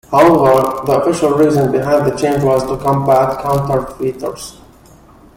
[0.09, 4.59] However the official reason behind the change was to combat counterfeiters.